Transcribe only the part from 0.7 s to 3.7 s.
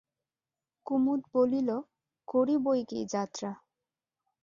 কুমুদ বলিল, করি বৈকি যাত্রা।